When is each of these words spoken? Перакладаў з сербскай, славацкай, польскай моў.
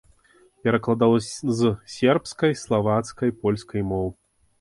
Перакладаў 0.67 1.11
з 1.57 1.73
сербскай, 1.95 2.55
славацкай, 2.63 3.29
польскай 3.45 3.85
моў. 3.91 4.07